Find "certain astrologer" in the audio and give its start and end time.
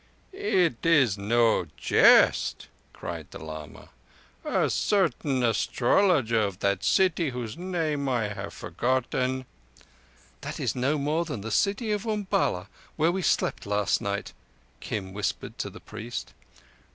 4.71-6.41